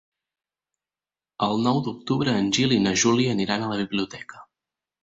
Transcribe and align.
El 1.49 1.61
nou 1.67 1.83
d'octubre 1.89 2.35
en 2.41 2.51
Gil 2.59 2.75
i 2.79 2.83
na 2.89 2.97
Júlia 3.05 3.39
aniran 3.39 3.69
a 3.69 3.73
la 3.77 3.83
biblioteca. 3.85 4.47